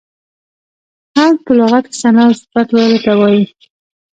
[1.15, 3.43] حمد په لغت کې ثنا او صفت ویلو ته وایي.